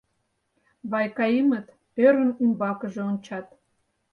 Вайкаимыт, 0.91 1.65
ӧрын, 2.05 2.29
ӱмбакыже 2.43 3.01
ончат. 3.11 3.47